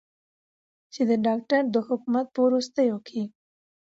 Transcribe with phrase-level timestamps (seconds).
[0.93, 3.21] چې د داکتر د حکومت په وروستیو کې